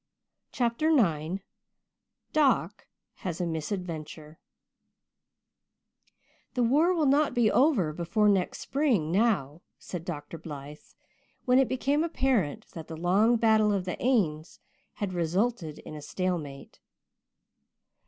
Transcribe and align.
CHAPTER 0.51 0.89
IX 0.89 1.43
DOC 2.33 2.87
HAS 3.17 3.39
A 3.39 3.45
MISADVENTURE 3.45 4.39
"The 6.55 6.63
war 6.63 6.91
will 6.95 7.05
not 7.05 7.35
be 7.35 7.51
over 7.51 7.93
before 7.93 8.27
next 8.27 8.61
spring 8.61 9.11
now," 9.11 9.61
said 9.77 10.03
Dr. 10.03 10.39
Blythe, 10.39 10.79
when 11.45 11.59
it 11.59 11.67
became 11.69 12.03
apparent 12.03 12.65
that 12.69 12.87
the 12.87 12.97
long 12.97 13.35
battle 13.35 13.71
of 13.71 13.85
the 13.85 13.95
Aisne 14.03 14.57
had 14.93 15.13
resulted 15.13 15.77
in 15.77 15.93
a 15.93 16.01
stalemate. 16.01 16.79